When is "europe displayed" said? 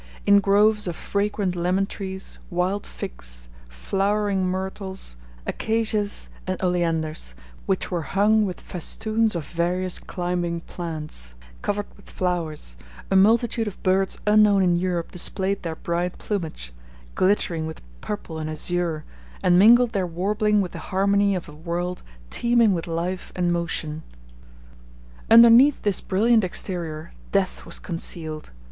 14.75-15.61